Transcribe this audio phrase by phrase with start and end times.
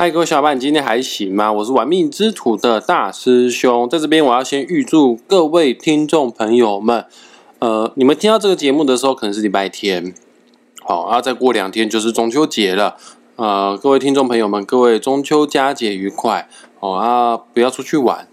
[0.00, 1.52] 嗨，各位小伙伴，你今天还行吗？
[1.52, 7.04] 我是玩命之徒的大师兄，在这边我要先预祝各位听众朋友们，
[7.58, 10.14] 呃，你们听到这个节目的时候可能是礼拜天，
[10.80, 12.96] 好，然后再过两天就是中秋节了，
[13.36, 16.48] 呃，各位听众朋友们，各位中秋佳节愉快，
[16.80, 18.26] 哦啊，不要出去玩，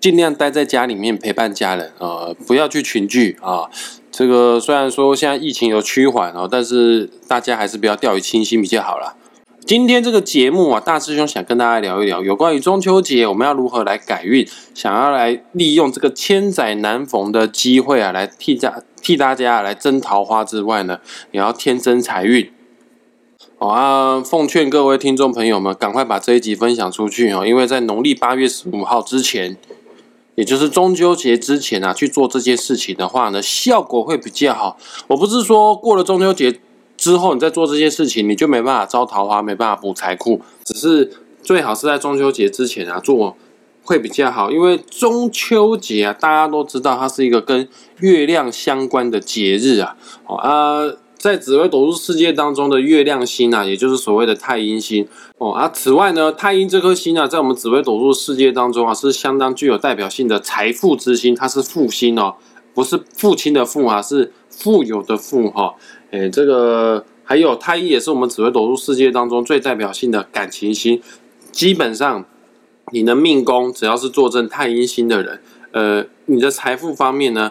[0.00, 3.70] 尽量待在家里面陪伴家人，呃，不要去群聚啊。
[4.10, 9.14] 这个虽然说现在疫情有趋缓哦，但是大家还是不要掉以轻心比较好啦。
[9.66, 20.98] 今天这个节目啊，大师兄想跟大家聊一聊有关于中秋节我们要如何来改运，想要来利用这个千载难逢的机会啊，来替家替大家来争桃花之外呢，
[21.30, 22.50] 也要添增财运。
[23.58, 29.56] 好啊，奉劝各位听众朋友们，赶快把这一集分享出去哦，因为在农历八月十五号之前，
[30.34, 34.76] 也就是中秋节之前啊，去做这些事情的话呢，效果会比较好。
[35.06, 36.60] 我不是说过了中秋节。
[37.04, 40.40] 之后你再做这些事情，你就没办法招桃花，没办法补财库。
[40.64, 43.36] 只是最好是在中秋节之前啊做
[43.82, 49.94] 会比较好，因为中秋节啊大家都知道它是一个跟月亮相关的节日啊。
[50.26, 55.68] 哦啊，在紫微斗数世界当中的月亮星啊，也就是所谓的太阴星哦啊。
[55.68, 62.36] 此外呢，太阴这颗星啊，在我们紫微斗数世界当中啊，是相当具有代表性的财富之星，它是富星哦，
[62.72, 65.74] 不是父亲的父啊，是富有的富哈。
[66.14, 71.02] 哎，这个还有太阴也是我们紫微斗数世界当中最代表性的感情星。
[71.50, 72.24] 基本上，
[72.92, 75.40] 你的命宫只要是坐镇太阴星的人，
[75.72, 77.50] 呃，你的财富方面呢，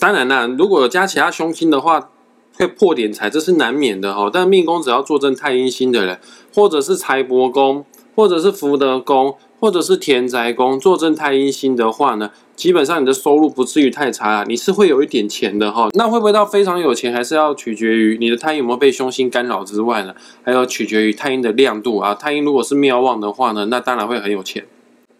[0.00, 2.10] 当然啦，如果有加其他凶星的话，
[2.56, 4.28] 会破点财，这是难免的哈。
[4.32, 6.18] 但命宫只要坐镇太阴星的人，
[6.52, 7.84] 或者是财帛宫，
[8.16, 9.36] 或者是福德宫。
[9.64, 15.88] 或者是田宅宫坐镇太阴星的话呢，基本上你的收入不至于太差，你是会有一点钱的哈。
[15.94, 20.14] 那会不会到非常有钱，还是要取决于你的太阴有没有被凶星干扰之外呢？
[20.42, 22.14] 还有取决于太阴的亮度啊。
[22.14, 24.66] 太阴如果是妙望的话呢，那当然会很有钱。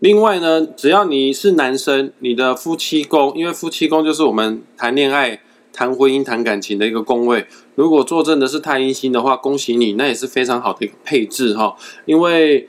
[0.01, 5.41] 另外呢，只要你是男生，你的夫妻宫，因为夫妻宫就是我们谈恋爱、
[5.73, 7.47] 谈婚姻、谈感情的一个宫位，
[7.77, 11.75] 如果坐镇的是太阴星的话，恭喜你，那也是非常好的一个配置哈，
[12.05, 12.69] 因为。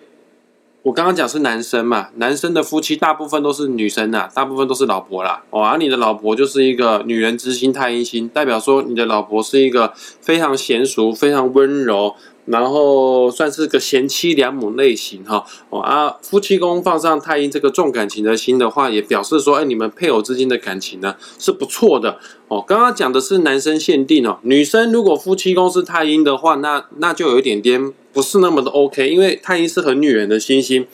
[0.85, 5.41] 我刚刚讲是男生嘛，男生的夫妻大部分都是女生呐，大部分都是老婆啦。
[5.49, 12.13] 哦，而你的老婆就是一个女人之心太阴心，代表说你的老婆是一个非常娴熟、非常温柔。
[12.45, 22.63] 然后算是个贤妻良母类型哈哦啊，夫妻宫放上太阴这个重感情的心的话，也表示说，哎，你们配偶之间的感情呢是不错的哦。
[22.65, 30.85] 刚刚讲的是男生限定哦，女生如果夫妻宫是太阴的话，那那就有一点点不是那么的 OK，因为太阴是很女人的星星。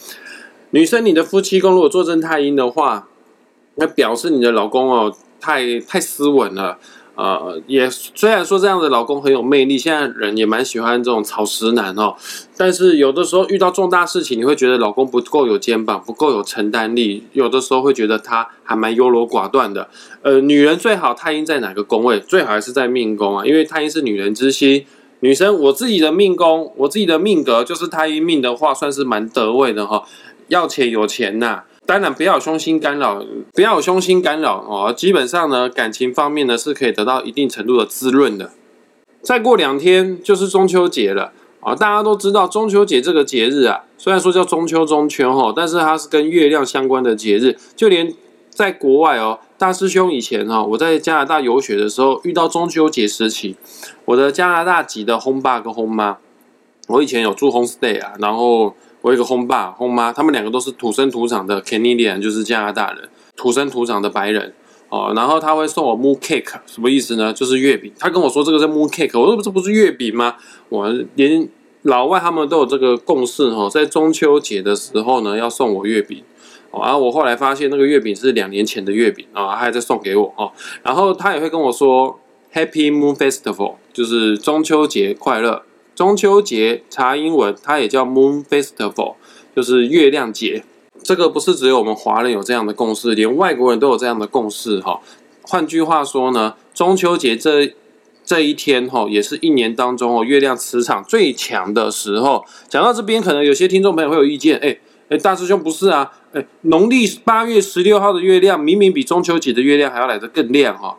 [0.70, 3.10] 女生你的夫妻宫如果坐正太阴的话，
[3.76, 6.78] 那表示你的老公哦太太斯文了。
[7.22, 12.16] 呃，也虽然说这样的老公很有魅力，现在人也蛮喜欢这种草食男哦。
[12.58, 17.28] 但是有的时候遇到重大事情，你会觉得老公不够有肩膀，不够有承担力。
[17.34, 19.88] 有的时候会觉得他还蛮优柔寡断的。
[20.24, 22.20] 呃，女人最好太阴在哪个宫位？
[22.20, 24.84] 最好还是在命宫啊，因为太阴是女人之心。
[25.20, 30.04] 女生，我自己的命宫，我自己的命格就是太阴命的话，算是蛮得位的哈。
[30.48, 31.62] 要钱有钱呐。
[31.92, 33.22] 当然不要凶心干扰，
[33.54, 34.94] 不要凶心干扰哦。
[34.96, 38.52] 基本上呢，感情方面呢是可以得到一定程度的滋润的。
[39.22, 41.76] 再过两天就是中秋节了啊！
[41.76, 47.58] 大家都知道中秋节这个节日啊，虽然说叫中秋中秋哈，但是它是跟月亮相关的节日。
[47.76, 48.14] 就连
[48.50, 53.58] 在国外哦，大师兄以前哈，我在加拿大游学的时候，遇到中秋节时期，
[54.06, 56.20] 我的加拿大籍的 home 爸跟 home 妈，
[56.88, 58.74] 我以前有住 home stay 啊，然后。
[59.02, 64.54] 我一个轰爸轰妈，他们两个都是土生土长的 Canadian，就是加拿大人，土生土长的白人
[64.90, 65.12] 哦。
[65.16, 67.34] 然后他会送我 moon cake，什么意思呢？
[67.34, 67.92] 就是月饼。
[67.98, 70.36] 他跟我说这个是 moon cake，我说这不是月饼吗？
[70.70, 71.50] 我连
[71.82, 76.24] 老外他们都有这个共识哦，在中秋节的时候呢，要送我月饼。
[76.70, 80.52] 哦，然后我后来发现那个月饼是两年前的月饼啊，还在送给我哦。
[80.84, 82.20] 然后他也会跟我说
[82.54, 85.64] Happy Moon Festival，就是中秋节快乐。
[85.96, 89.16] 中秋节查英文，它也叫 Moon Festival，
[89.56, 90.64] 就是月亮节。
[91.04, 95.00] 这个不是只有我们华人有这样的共识，连外国人都有这样的共识哈。
[95.42, 97.74] 换句话说呢，中秋节这
[98.24, 102.46] 这一天哈，也是一年当中哦月亮磁场最强的时候。
[102.70, 104.78] 讲到这边，可能有些听众朋友会有意见，哎
[105.10, 110.96] 哎，大师兄不是啊，哎，农历八月十六号的月亮明明比中秋节的月亮还要来得更亮哈。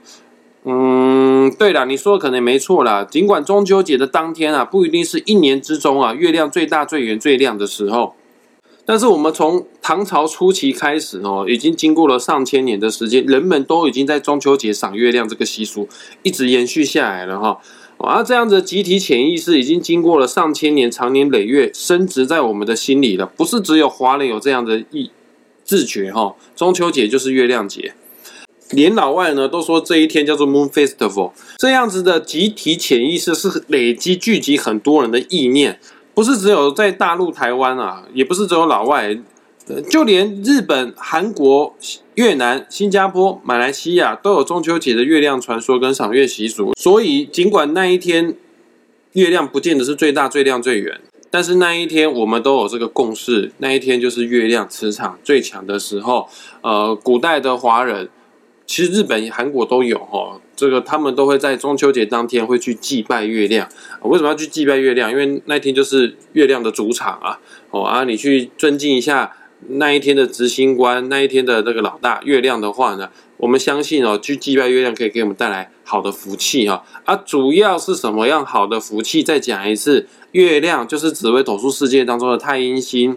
[0.65, 3.05] 嗯，对了，你说的可能也没错啦。
[3.05, 8.15] 尽管中秋节的当天啊，不一定是一年之中啊月亮最大、最圆、最亮的时候，
[8.87, 15.89] 但是我们从唐朝初期开始哦，已经经过了上千年的时间，人们都已经在中秋节赏月亮这个习俗
[16.23, 17.59] 一直延续下来了哈。
[17.99, 23.27] 啊，这样的集体潜意识已经经过了上千年、长年累月，深植在我们的心里了。
[23.27, 25.11] 不是只有华人有这样的意
[25.65, 26.35] 自觉哈。
[26.57, 27.95] 中秋节就是月亮节，
[28.73, 31.33] 连老外呢都说这一天叫做 Moon Festival。
[31.59, 35.79] 这样子的集体潜意识是累积聚集很多人的意念，
[36.15, 39.19] 不是只有在大陆、台湾啊，也不是只有老外。
[39.89, 41.75] 就连日本、韩国、
[42.17, 48.35] 越南、新加坡、马来西亚都有中秋节的月亮传说跟赏月习俗，所以尽管那一天
[49.13, 56.29] 月亮不见得是最大、最亮、最圆，但是那一天我们都有这个共识，那一天就是月亮磁场最强的时候。
[56.63, 58.11] 呃，古代的华人，
[58.67, 63.69] 其实日本、韩国都有哈，这个他们都会在中秋节当天会去祭拜月亮。
[64.03, 65.11] 为什么要去祭拜月亮？
[65.11, 67.39] 因为那天就是月亮的主场啊！
[67.71, 69.33] 哦啊，你去尊敬一下。
[69.69, 76.83] 那一天的执行官，那一天的那个老大月亮的话呢，我们相信哦，去祭拜月亮可以给我们带来好的福气哈。
[77.05, 79.23] 啊，主要是什么样好的福气？
[79.23, 83.17] 再讲一次，月亮就是紫微斗数世界当中的太阴星。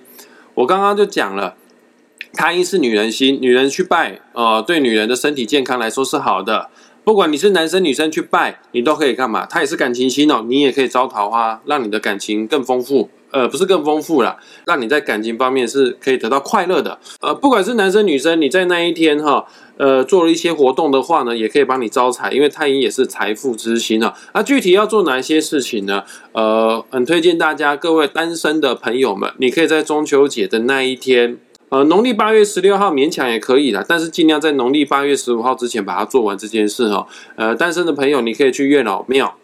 [0.54, 1.56] 我刚刚就讲了，
[2.36, 6.70] 太阴是女人心，女人去拜，呃，对女人的身体健康来说是好的。
[7.04, 9.46] 不管你是男生女生去拜，你都可以干嘛？
[9.46, 13.10] 它也是感情心哦，你也可以招桃花，让你的感情更丰富。
[13.32, 16.98] 呃，不是更丰富了，让你在感情方面是可以得到快乐的。
[17.20, 19.46] 呃，不管是男生女生，你在那一天哈，
[19.78, 24.14] 呃，做了一些活动的话呢，也可以帮你招财，因为太阴也是财富之星啊。
[24.34, 26.04] 那具体要做哪些事情呢？
[26.32, 31.38] 呃，很推荐大家各位单身的朋友们，你可以在中秋节的那一天，
[31.70, 37.08] 呃，农历八月十六号勉强也可以了，但是尽量在农历八月十五号之前把它做完这件事哈。
[37.36, 39.36] 呃，单身的朋友，你可以去月老庙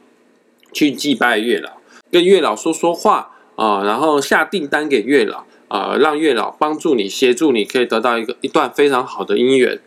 [0.71, 1.71] 去祭拜月老，
[2.11, 3.29] 跟月老说说话。
[3.57, 9.79] 啊，然后下订单给月老啊，让月老帮助你，协助你，可以得到一个一段非常好的姻缘。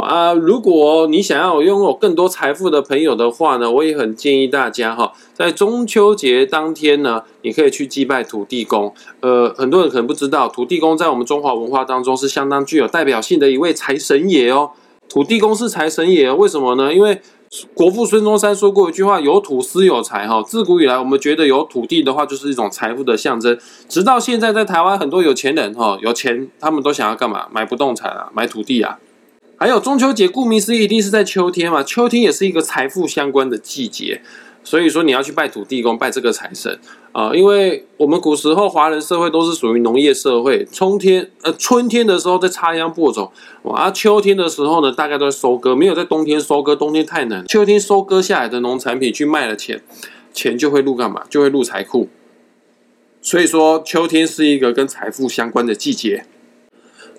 [0.00, 8.92] 啊，如果你想要拥有更多财富的朋友的话呢，我也很建议大家哈，在中秋节当天呢，你可以去祭拜土地公。
[9.20, 14.70] 呃，很多人可能不知道，土地公在我们中华文化当中是相当具有代表性的一位财神爷哦。
[15.08, 16.92] 土地公是财神爷，为什么呢？
[16.92, 17.20] 因为
[17.72, 23.56] 国父孙中山说过一句话：“有土司有财。”哈，自古以来，我们觉得有土地的话，就是一种财富的象征。
[23.88, 27.46] 直到现在，在台湾很多有钱人哈，有钱他们都想要干嘛？
[27.52, 28.98] 买不动产啊，买土地啊。
[29.64, 31.82] 还有中秋节，顾名思义，一定是在秋天嘛。
[31.82, 34.20] 秋天也是一个财富相关的季节。
[34.62, 36.78] 所以说你要去拜土地公，拜这个财神
[37.12, 43.32] 啊，因为我们古时候华人社会都是属于农业社会，春天呃春天的时候在插秧播种，
[43.62, 49.82] 啊秋天的时候呢，大概都在收割，没有在冬天收割，冬天太冷，秋天收割下来的农产品去卖了钱，
[50.34, 51.22] 钱就会入干嘛？
[51.30, 52.10] 就会入财库。
[53.22, 56.26] 所以说秋天是一个跟财富相关的季节，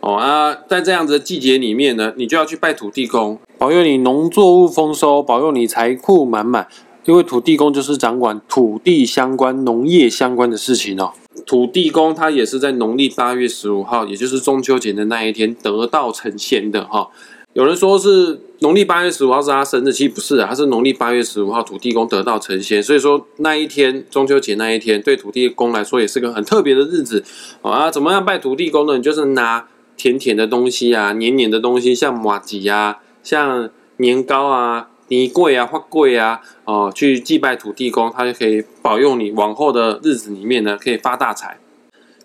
[0.06, 6.68] 哦啊，在这样子的季节里面呢，你就要去拜土地公，保佑你农作物丰收，保佑你财库满满。
[7.06, 11.12] 因为土地公就是掌管土地相关、农业相关的事情哦。
[11.48, 17.10] 土地公他也是在农历八月十五号，也就是中秋节的那一天得道成仙的哈。
[17.54, 27.24] 有人说是农历八月十五号是他生日，其实不是啊，他是农历八月十五号土地公得道成仙，所以说那一天中秋节那一天对土地公来说也是个很特别的日子
[27.64, 27.90] 啊。
[27.90, 28.98] 怎么样拜土地公呢？
[28.98, 29.68] 你就是拿
[29.98, 34.90] 甜甜的东西啊、黏黏的东西，像马吉啊、像年糕啊。
[35.08, 41.60] 你贵啊，花贵啊，哦，去祭拜土地公，他就可以保佑你往后的日子里面呢，可以发大财。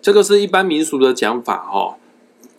[0.01, 1.97] 这个是一般民俗的讲法哦。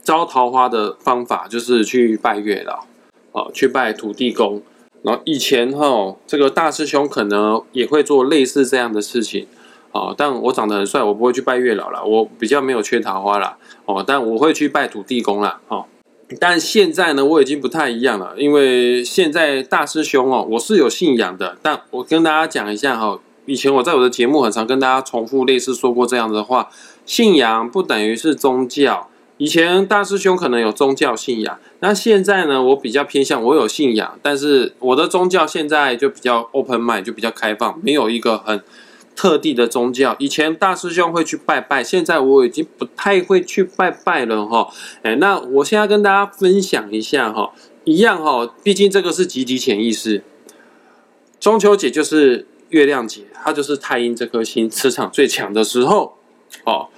[0.05, 2.85] 招桃花的方法就是去拜月老，
[3.33, 4.63] 哦，去拜土地公。
[5.03, 9.49] 然后以前哈，这个大师兄可能也会做类似这样的事情，
[9.93, 15.85] 哦，但我长得很帅，我不会去拜月老了，我比较没有缺桃花了，哦，但我会去拜土地公了，哦。
[16.41, 21.59] 但现在呢，我已经不太一样了，因为现在大师兄哦，我是有信仰的。
[21.61, 26.71] 但我跟大家讲一下哈，以前我在我的节目很常跟大家重复类似说过这样的话：
[27.05, 29.11] 信仰不等于是宗教。
[29.37, 38.63] 以前大师兄可能有宗教信仰，那现在呢，我比较偏向我有信仰，但是我的宗教现在就比较 open mind，就比较开放，没有一个很。
[39.15, 44.69] 特地的宗教，以前大师兄会去拜拜，现在我已经不太会去拜拜了哈。
[45.03, 47.53] 哎，那我现在跟大家分享一下哈，
[47.85, 50.25] 一样哈，毕竟这个是集体潜意识。
[51.39, 56.15] 中秋节就是月亮节，它就是太阴这颗星磁场最强的时候
[56.65, 56.89] 哦。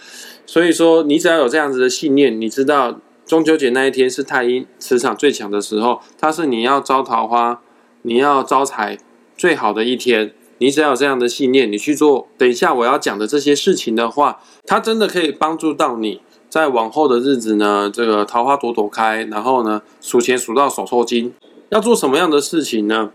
[0.46, 7.60] 所以说，你只要有这样子的信念，你知道中秋节那一天是太阴磁场最强的时候，它是你要招桃花、
[8.02, 8.98] 你要招财
[9.36, 10.32] 最好的一天。
[10.64, 21.34] 你只要有这样的信念，你去做，等一下我要讲的这些事情的话，它真的可以帮助到你在往后的日子呢，这个桃花朵朵开，然后呢数钱数到手抽筋。
[21.68, 23.10] 要做什么样的事情呢？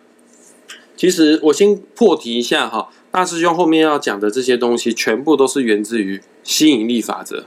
[0.95, 7.45] 其实我先破题一下哈，大师兄后面要讲的这些东西，全部都是源自于吸引力法则。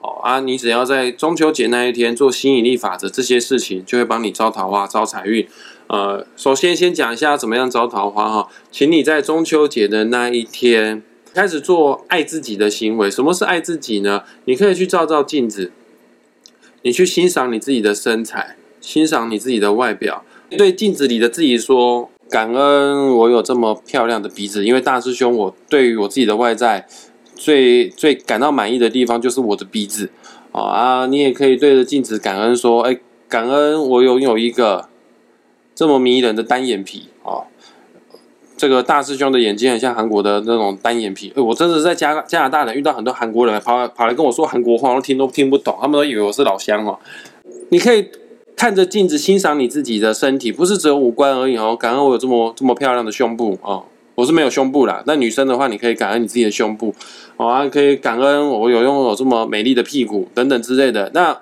[0.00, 5.46] 好啊，你只要在中秋节那一天做吸引力法则这些事情，就会帮你招桃花、招财运。
[5.88, 13.10] 呃，首先先讲一下怎么样招桃花哈，请你在中秋节的那一天开始做爱自己的行为。
[13.10, 14.22] 什么是爱自己呢？
[14.46, 15.72] 你可以去照照镜子，
[16.82, 24.64] 你去欣赏你自己的身材，欣赏你自己的外表，对镜子里的自己说感恩，我有这么漂亮的鼻子。
[24.64, 26.86] 因为大师兄，我对于我自己的外在。
[27.36, 30.08] 最最感到满意的地方就是我的鼻子，
[30.52, 32.96] 啊，你也可以对着镜子感恩说，哎，
[33.28, 34.88] 感恩我拥有一个
[35.74, 37.42] 这么迷人的单眼皮啊，
[38.56, 46.98] 这个大师兄的眼睛很像韩国的那种单眼皮，哎，我真的是在加加拿大人遇到很多韩国人跑来跑来跟我说韩国话，我听都听不懂，他们都以为我是老乡哦。
[47.70, 48.08] 你可以
[48.56, 53.84] 看着镜子欣赏你自己的身体，不是只有五官而已哦，感恩我有这么这么漂亮的胸部哦。
[54.14, 56.94] 我是没有胸部啦，那女生的话，你可以感恩你自己的胸部，
[57.36, 61.10] 好啊，可以感恩我有拥有这么美丽的屁股等等之类的。
[61.12, 61.36] 那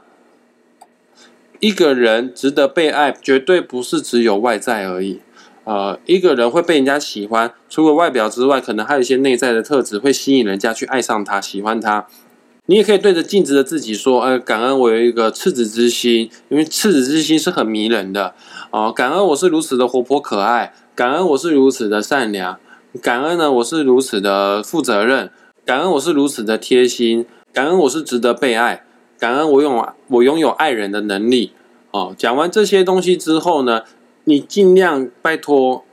[1.63, 5.21] 一个人值得被爱，绝对不是只有外在而已。
[5.63, 12.09] 呃，一个人会被人家喜欢，除了外表之外，可能还有一些内在的特质会吸引人家去爱上他、喜欢他。
[12.67, 18.35] 你也可以对着镜子的自己说：“呃，感恩我有一个赤子之心，因为赤子之心是很迷人的
[18.73, 18.91] 哦。
[18.91, 22.59] 感恩我是如此的活泼可爱。”感恩我是如此的善良，
[23.01, 25.31] 感恩呢我是如此的负责任，
[25.65, 28.85] 感恩我是如此的贴心，感恩我是值得被爱，
[29.23, 31.53] 感恩我拥我拥有爱人的能力。
[31.93, 33.83] 哦，讲完这些东西之后呢，
[34.25, 35.85] 你尽量拜托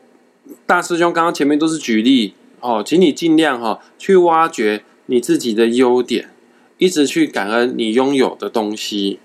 [0.66, 6.32] 大师兄，刚刚前面都是举例哦，请你尽量哈去挖掘你自己的优点，
[6.80, 9.20] 一直去感恩你拥有的东西。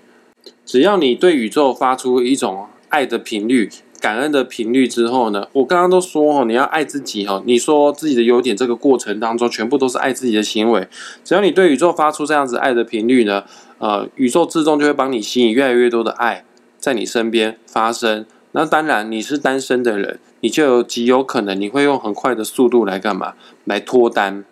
[0.63, 3.71] 只要你对宇宙发出一种爱的频率。
[4.01, 7.41] 感恩的频率之后呢，我刚刚都说哦，你要爱自己哈。
[7.47, 10.87] 你说自己的优点，这个过程当中全部都是爱自己的行为。
[11.23, 13.43] 只要你对宇宙发出这样子爱的频率呢，
[13.77, 16.45] 呃，宇宙自动就会帮你吸引越来越多的爱
[16.77, 18.25] 在你身边发生。
[18.51, 23.33] 那当然，你是单身的人，你就有极有可能你会用很快的速度来干嘛？
[23.65, 24.45] 来脱单。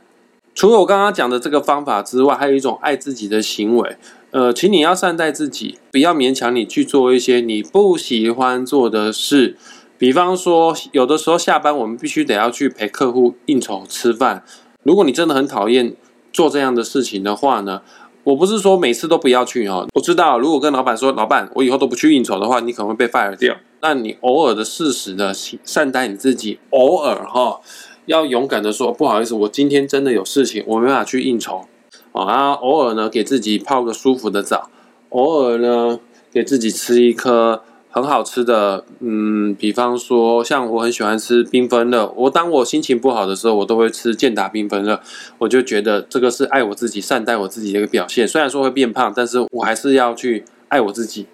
[0.53, 3.97] 除了我刚刚讲的这个方法之外，还有一种爱自己的行为。
[4.31, 9.55] 呃，请你要善待自己，不要勉强你去做一些你不喜欢做的事。
[9.97, 14.43] 比方说，有的时候下班我们必须得要去陪客户应酬吃饭。
[14.83, 15.95] 如果你真的很讨厌
[16.33, 17.81] 做这样的事情的话呢，
[18.23, 19.85] 我不是说每次都不要去哦。
[19.93, 23.55] 我知道，如果跟老板说，老板，我以后都不去应酬的话，你可能会被 fire 掉。
[23.81, 25.33] 那你偶尔的适时的
[25.65, 27.59] 善待你自己，偶尔哈，
[28.05, 31.65] 要勇敢的说，不好意思，我今天真的有事情，我没办法去应酬。
[32.13, 34.69] 啊，偶尔呢，给自己泡个舒服的澡；
[35.09, 35.99] 偶尔呢，
[36.31, 37.63] 给自己吃一颗
[37.95, 42.11] 很好吃的，嗯，比方说，像我很喜欢吃缤纷乐。
[42.17, 44.99] 我当我心情不好的时候，我都会吃健达缤纷乐。
[45.37, 48.27] 我就觉得这个是爱我自己、善待我自己的一个表现。
[48.27, 51.27] 虽然说会变胖，但是我还是要去爱我自己。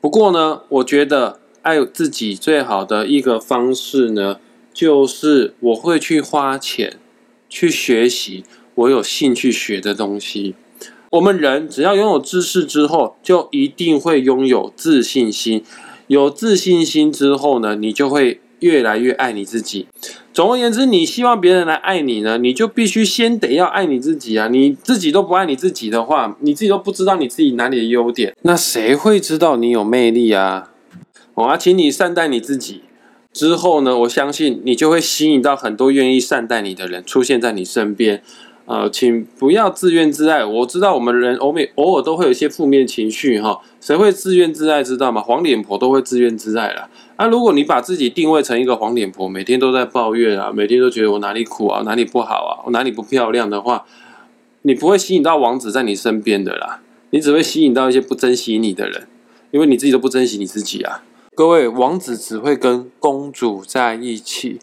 [0.00, 4.40] 不过呢，我觉得爱自己最好的一个方式呢，
[4.72, 6.98] 就是我会去花钱
[7.48, 8.42] 去学习。
[8.74, 10.56] 我有兴趣学的东西。
[11.10, 15.64] 我们人只要拥有知识之后，就一定会拥有自信心。
[16.06, 19.86] 有自信心之后呢，你就会越来越爱你自己。
[20.32, 24.48] 总而言之，你希望别人来爱你呢，你就必须先得要爱你自己啊！
[24.48, 30.70] 你自己都不爱你自己的话，你自己都不知道你自己哪里的优点，那谁会知道你有魅力啊？
[31.34, 32.82] 我要请你善待你自己。
[33.32, 38.22] 之后呢，我相信你就会吸引到很多愿意善待你的人出现在你身边。
[38.66, 40.44] 呃，请不要自怨自艾。
[40.44, 44.82] 我知道我们人偶每偶尔都会有一些负面情绪哈，谁会自怨自艾？
[44.82, 45.20] 知道吗？
[45.20, 46.88] 黄脸婆都会自怨自艾了。
[47.18, 53.84] 那如果你把自己定位成一个黄脸婆，每天都在抱怨啊，每天都觉得我哪里苦啊，哪里不好啊，我哪里不漂亮的话，
[54.62, 56.80] 你不会吸引到王子在你身边的啦。
[57.10, 59.06] 你只会吸引到一些不珍惜你的人，
[59.52, 61.04] 因为你自己都不珍惜你自己啊。
[61.36, 64.58] 各位，王子只会跟公主在一起。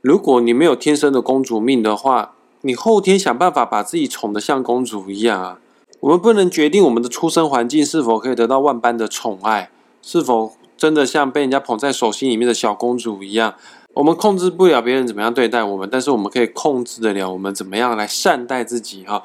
[0.00, 5.58] 如果你没有天生的公主命的话，你后天想办法把自己宠得像公主一样啊！
[6.00, 9.70] 我们不能决定我们的出生环境是否可以得到万般的宠爱，
[10.02, 13.54] 是否真的像被人家捧在手心里面的小公主一样。
[13.94, 19.24] 我们控制不了别人怎么样对待我们，但是我们可以控制得了我们怎么样来善待自己哈。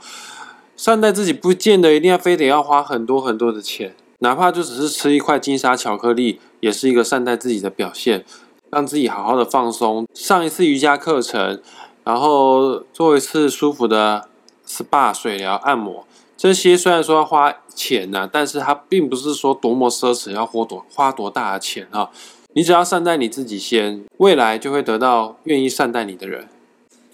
[0.76, 8.26] 善待自己不见得一定要非得要花很多很多的钱，哪怕就只是吃一块金沙巧克力，也是一个善待自己的表现，
[8.72, 10.08] 让自己好好的放松。
[10.14, 11.62] 上一次瑜伽课程。
[12.04, 14.28] 然后做一次舒服的
[14.68, 16.06] SPA 水疗按摩，
[16.36, 22.12] 这些虽然说要花钱呢，但是它并不是说多么奢侈，要花多花多大的钱哈。
[22.56, 26.48] 你只要善待你自己先，未来就会得到愿意善待你的人。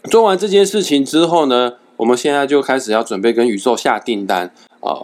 [0.09, 5.03] 做完这件事情之后呢，我们现在就开始要准备跟宇宙下订单啊，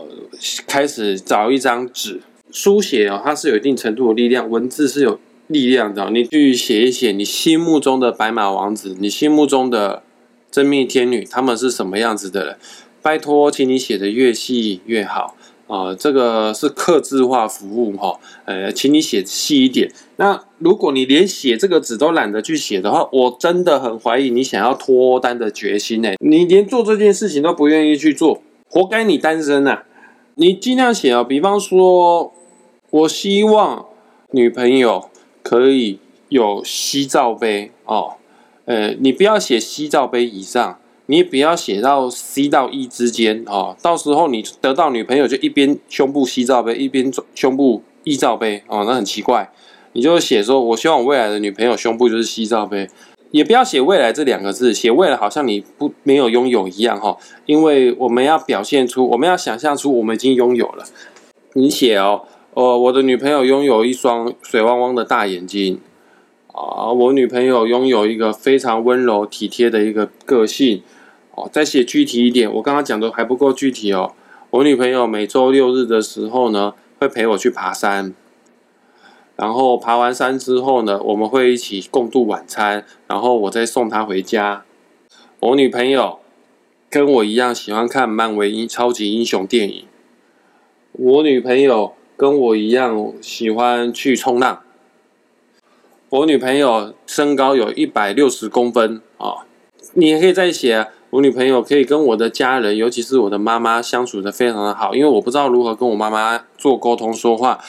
[0.67, 10.03] 开始找一张纸，书写哦，它是有一定程度的力量，文字是有力量的，你去写一写你心目中的白马王子，你心目中的
[10.49, 12.57] 真命天女，他们是什么样子的人？
[13.01, 15.35] 拜托，请你写的越细越好。
[15.67, 19.91] 啊，这个是刻字化服务哈，呃，请你写细一点。
[20.17, 26.13] 那如果你连写这个纸都懒得去写的话，我真的很怀疑你想要脱单的决心呢。
[26.19, 29.79] 你连做这件事情都不愿意去做，活该你单身呐！
[30.35, 32.31] 你尽量写哦，比方说，
[32.91, 33.87] 我希望
[34.29, 35.09] 女朋友
[35.45, 35.99] 可以
[36.29, 38.15] 有西罩杯哦，
[38.65, 40.79] 呃，你不要写 C 罩杯以上。
[41.07, 49.51] 你不要写到 C 到 E 之间哦，到时候你得到女朋友就一边胸部 C 罩杯，一边胸部 E 罩杯哦，那很奇怪。
[49.93, 52.89] 你就写说，我希望我未来的女朋友胸部就是 C 罩杯，
[53.29, 60.83] 也不要写未来这两个字，写未来好像你不没有拥有一样哈，因为我们要表现出，我们要想象出我们已经拥有了。
[61.53, 62.23] 你写哦，
[62.55, 65.81] 哦，我的女朋友拥有一双水汪汪的大眼睛。
[66.53, 70.81] 啊，我女朋友拥有一个非常温柔体贴的一个个性。
[71.31, 74.13] 哦，再写具体一点，我刚刚讲的还不够具体哦。
[74.51, 78.15] 我女朋友每周六日的时候呢，会陪我去爬山。
[79.35, 84.63] 然后爬完山之后呢，我们会一起共度晚餐，然后我再送她回家。
[85.41, 86.19] 我女朋友
[86.89, 89.83] 跟我一样喜欢看漫威英超级英雄电影。
[90.93, 94.61] 我女朋友跟我一样喜欢去冲浪。
[96.09, 99.45] 我女朋友身高有一百六十公分啊，
[99.93, 100.87] 你也可以再写。
[101.11, 107.59] 我女朋友可以跟我的家人，尤其是我的妈妈相处的非常的好，因为我不知道如何跟我妈妈做沟通说话。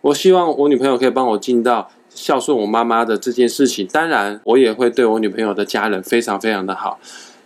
[0.00, 3.86] 我希望我女朋友可以帮我尽到孝顺我妈妈的这件事情。
[3.86, 6.98] 当然，我也会对我女朋友的家人非常非常的好，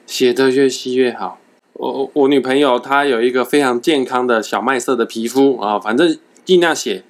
[0.07, 1.38] 写的越细越好。
[1.73, 6.17] 我我女朋友她有一个非常健康的小麦色的皮肤啊，反正
[6.49, 7.02] 尽量写。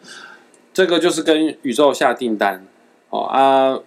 [0.75, 2.67] 这个就是跟宇宙下订单。
[3.10, 3.78] 哦啊，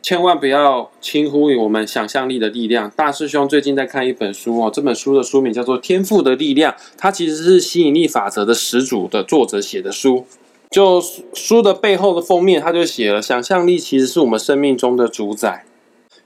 [0.00, 2.88] 千万不要轻忽我们想象力的力量。
[2.94, 10.24] 大师兄最近在看一本书哦，这本书的书名叫做《天赋的力量》，它其实是吸引力法则的始祖的作者写的书。
[10.70, 11.02] 就
[11.34, 15.64] 书的背后的封面，他就写了：想象力其实是我们生命中的主宰，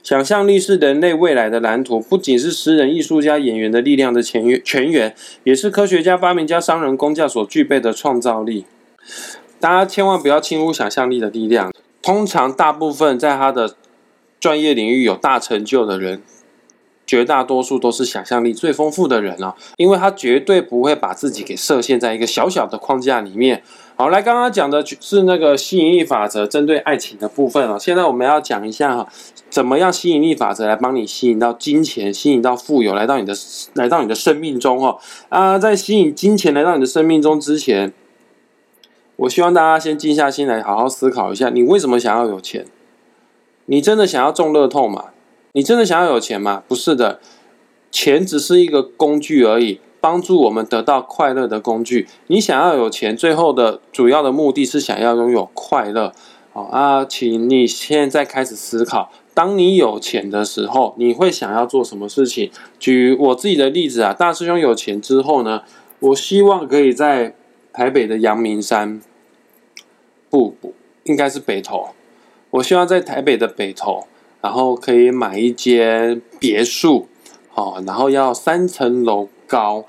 [0.03, 8.65] 想象力是人类未来的蓝图，不仅是诗人、艺术家、演员的力量的前源，泉源也是科学家、发明家、商人、工匠所具备的创造力。
[9.59, 11.71] 大家千万不要轻忽想象力的力量。
[12.01, 13.75] 通常，大部分在他的
[14.39, 16.21] 专业领域有大成就的人，
[17.07, 23.63] 绝大多数都是想象力最丰富的人啊，因为他绝对不会把自己给设限在一个小小的框架里面。
[23.95, 29.07] 好，来，刚刚讲的是那个吸引力法则针对爱情的部分啊，现在我们要讲一下哈，
[29.49, 33.33] 怎么样吸引力法则来帮你吸引到金钱，吸引到富有来到你的
[33.73, 34.99] 来到你的生命中哦。
[35.29, 37.91] 啊，在吸引金钱来到你的生命中之前。
[39.17, 42.65] 我希望大家先静下心来，好好思考一下，你为什么想要有钱？
[43.67, 45.05] 你真的想要中乐透吗？
[45.53, 46.63] 你真的想要有钱吗？
[46.67, 47.21] 不是的，
[47.89, 52.09] 钱只是一个工具而已，帮助我们得到快乐的工具。
[52.27, 56.11] 你想要有钱，最后的主要的目的是想要拥有快乐。
[56.51, 62.51] 好啊，请你现在开始思考，当你有钱的时候，你会想要做什么事情？
[62.77, 65.61] 举我自己的例子啊，大师兄有钱之后呢，
[65.99, 67.35] 我希望可以在。
[67.75, 69.01] 台北的阳明山，
[70.29, 71.89] 不不，应该是北投。
[72.51, 74.07] 我希望在台北的北投，
[74.41, 77.09] 然后可以买一间别墅，
[77.53, 79.83] 哦，然后要三层楼高，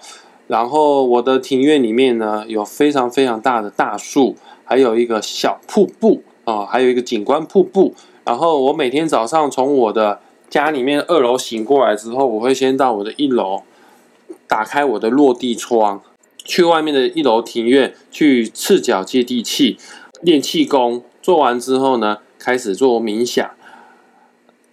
[0.49, 7.95] 然后我的庭院里面呢有非常非常大的大树，还有一个小瀑布，哦，还有一个景观瀑布。
[8.25, 10.19] 然后我每天早上从我的
[10.51, 13.63] 家里面二楼醒过来之后，我会先到我的一楼，
[14.49, 16.03] 打开我的落地窗。
[16.47, 19.77] 去外面的一楼庭院去赤脚接地气
[20.23, 23.51] 练气功，做完之后呢，开始做冥想。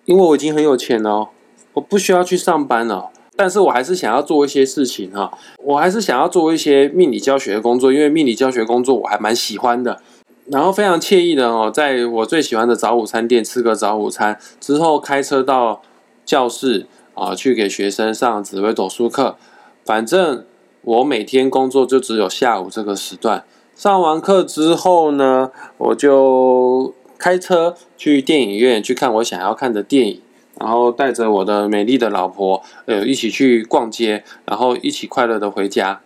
[0.05, 1.29] 因为我已经很有钱了，
[1.73, 10.01] 我不需要去上班了，但是我还是想要做一些事情哈，我还是想要做一些命理教学的工作，因为命理教学工作我还蛮喜欢的。
[10.47, 15.81] 然后非常惬意的哦，在我最喜欢的早午餐店吃个早午餐之后，开车到
[16.25, 19.37] 教室啊，去给学生上紫微斗数课，
[19.85, 20.45] 反正。
[20.83, 30.21] 我每天工作就只有下午这个时段，上完课之后呢，我就开车去电影院去看我想要看的电影，
[30.59, 36.01] 然后带着我的美丽的老婆，呃，一起去逛街，然后一起快乐的回家。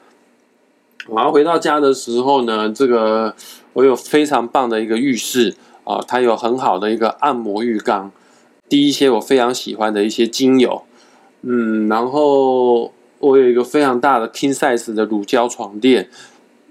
[1.10, 3.34] 然后回到家的时候呢，这个
[3.74, 8.12] 我有非常棒的一个浴室啊，它有很好的一个按摩浴缸，
[8.70, 10.84] 滴一些我非常喜欢的一些精油，
[11.42, 16.10] 嗯，然后我有一个非常大的 king size 的乳胶床垫，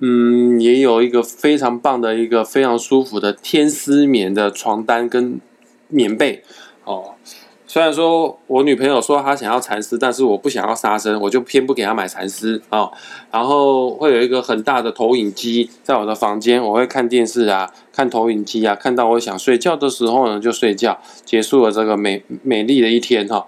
[0.00, 5.40] 嗯，也有一个非常棒的一个非常舒服的天丝棉的床单跟
[5.88, 6.42] 棉被，
[6.84, 7.14] 哦。
[7.68, 12.88] 虽然说我女朋友说她想要蚕丝，但是我不想要杀生，我就偏不给她买蚕丝啊。
[13.30, 23.46] 然后会有一个很大的投影机在我的房间，我会看电视啊，看投影机啊，看到我想睡觉的时候呢就睡觉，结束了这个美美丽的一天哈。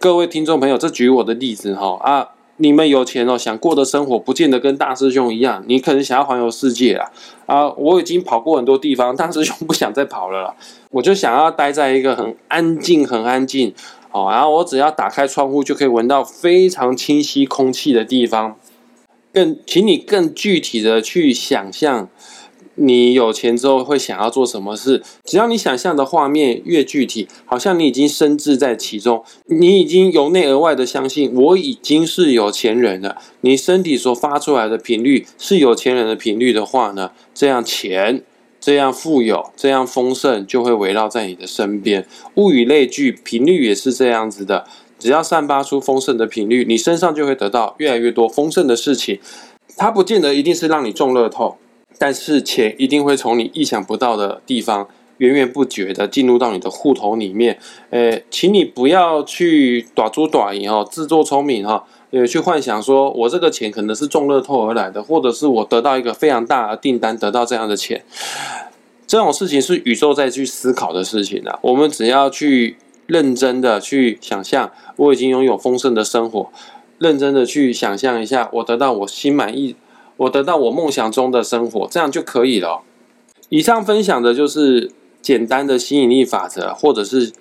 [0.00, 2.28] 各位听众朋友，这举我的例子哈啊。
[2.58, 5.62] 你们有钱哦，想过的生活不见得跟大师兄一样。
[5.66, 7.10] 你可能想要环游世界啊！
[7.44, 10.54] 啊，我已经跑过很多地方，大师兄不想再跑了。
[10.90, 13.74] 我就想要待在一个很安静、很安静
[14.10, 18.56] 哦，然后我只要打开窗户就可以闻到非常清晰空气的地方。
[19.34, 22.08] 更，请你更具体的去想象。
[22.76, 25.02] 你有钱之后会想要做什么事？
[25.24, 33.16] 只要你想象的画面越具体，好像你已经身置在其中，你已经由内而外的相信我已经是有钱人了。
[33.40, 38.22] 你身体所发出来的频率是有钱人的频率的话呢，这样钱、
[38.60, 42.06] 这样富有、这样丰盛就会围绕在你的身边。
[42.36, 44.66] 物以类聚，频率也是这样子的。
[44.98, 49.18] 只要散发出丰盛的频率，你身上就会得到越来越多丰盛的事情。
[49.76, 51.58] 它不见得一定是让你中乐透。
[51.98, 54.86] 但是钱一定会从你意想不到的地方
[55.18, 57.58] 源源不绝的进入到你的户头里面。
[57.90, 68.04] 呃，请你不要去短租短赢哦，自作聪明哈，呃，去幻想说我这个钱可能是中乐透而来的，或者是我得到一个非常大的订单得到这样的钱。
[69.06, 71.58] 这种事情是宇宙在去思考的事情啊。
[71.62, 76.50] 我们只要去认真的去想象，我已经拥有丰盛的生活，
[76.98, 79.76] 认真的去想象一下，我得到我心满意。
[80.16, 82.82] 我得到我梦想中的生活，这样就可以了。
[83.48, 84.90] 以上分享的就是
[85.22, 87.32] 简单的吸引力法则，或者是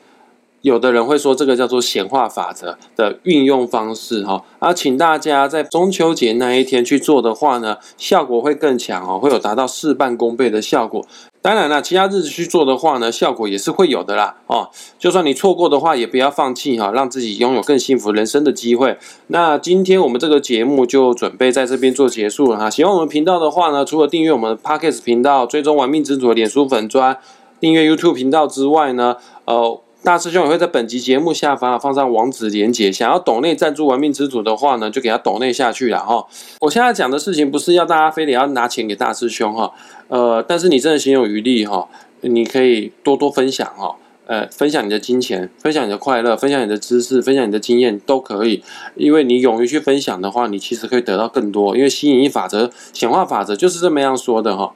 [0.62, 4.44] 有的人会说这个叫做显化法则的运用方式哈。
[4.60, 11.06] 啊，请大家在中秋节那一天去做的话呢，效果会更强哦，会有达到事半功倍的效果。
[11.45, 14.36] 当然啦，其他日子去做的话呢，效果也是会有的啦。
[14.47, 18.97] 哦，就算你错过的话，也不要放弃哈，让自己拥有更幸福人生的机会。
[19.27, 22.67] 那今天我们这个节目就准备在这边做结束了哈。
[22.67, 27.15] 喜欢我们频道的话呢，除了订阅我们的 Podcast 频道、追踪玩命之主的脸书粉砖、
[27.60, 29.85] 订阅 YouTube 频道之外呢，呃。
[30.06, 36.24] 大师兄也会在本集节目下方放上网址连接，想要抖内赞助玩命之主的话呢，就给他抖内下去了哈。
[36.62, 39.74] 我现在讲的事情不是要大家非得要拿钱给大师兄哈，
[40.08, 41.89] 呃，但是你真的心有余力哈，
[42.22, 43.96] 你可以多多分享哈，
[44.28, 48.63] 呃，分享你的金钱，分享你的快乐，分享你的知识，分享你的经验都可以，
[48.96, 54.76] 因为你勇于去分享的话，你其实可以得到更多，因为吸引力法则、显化法则就是这么样说的哈。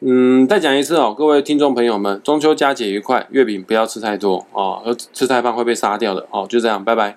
[0.00, 7.16] 嗯，再讲一次哦，各位听众朋友们，中秋佳节愉快，月饼不要吃太多哦，吃太胖会被杀掉的哦，就这样，拜拜。